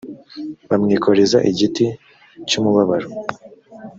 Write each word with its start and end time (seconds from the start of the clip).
bamwikoreza 0.69 1.37
igiti 1.51 1.85
cy’umubabaro 2.47 3.09